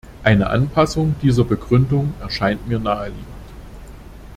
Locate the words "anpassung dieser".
0.49-1.43